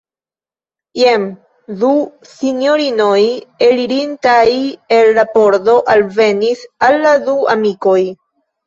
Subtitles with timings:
[1.01, 1.27] Jen
[1.83, 1.91] du
[2.31, 3.19] sinjorinoj
[3.69, 4.43] elirintaj
[4.99, 7.99] el la pordo alvenis al la du amikoj.